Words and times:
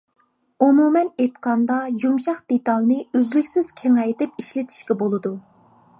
ئومۇمەن 0.67 1.11
ئېيتقاندا 1.23 1.75
يۇمشاق 2.05 2.41
دېتالنى 2.53 2.99
ئۈزلۈكسىز 3.19 3.71
كېڭەيتىپ 3.83 4.45
ئىشلىتىشكە 4.45 4.99
بولىدۇ. 5.03 5.37